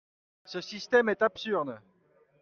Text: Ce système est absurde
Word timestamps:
Ce 0.45 0.61
système 0.61 1.09
est 1.09 1.21
absurde 1.21 1.79